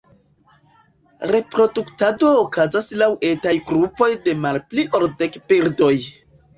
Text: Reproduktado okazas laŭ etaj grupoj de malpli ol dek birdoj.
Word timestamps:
Reproduktado 1.31 2.33
okazas 2.47 2.91
laŭ 3.05 3.11
etaj 3.31 3.55
grupoj 3.71 4.11
de 4.27 4.39
malpli 4.45 4.91
ol 5.03 5.11
dek 5.25 5.43
birdoj. 5.51 5.97